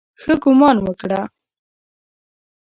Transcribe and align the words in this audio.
ښه 0.21 0.33
ګومان 0.43 0.77
وکړه. 0.81 1.21